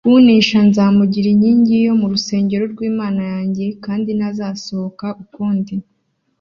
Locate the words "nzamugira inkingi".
0.67-1.75